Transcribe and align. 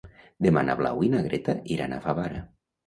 Demà 0.45 0.63
na 0.69 0.77
Blau 0.81 1.03
i 1.09 1.11
na 1.17 1.21
Greta 1.29 1.59
iran 1.77 1.95
a 2.01 2.05
Favara. 2.09 2.45